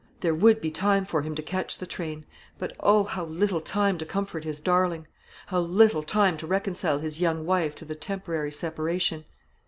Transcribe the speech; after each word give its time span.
There 0.21 0.33
would 0.33 0.61
be 0.61 0.71
time 0.71 1.05
for 1.05 1.21
him 1.21 1.35
to 1.35 1.43
catch 1.43 1.77
the 1.77 1.85
train; 1.85 2.25
but, 2.57 2.73
oh! 2.79 3.03
how 3.03 3.25
little 3.25 3.61
time 3.61 3.99
to 3.99 4.03
comfort 4.05 4.43
his 4.45 4.59
darling 4.59 5.05
how 5.45 5.59
little 5.59 6.01
time 6.01 6.37
to 6.37 6.47
reconcile 6.47 6.97
his 6.97 7.21
young 7.21 7.45
wife 7.45 7.75
to 7.75 7.85
the 7.85 7.93
temporary 7.93 8.51
separation! 8.51 9.25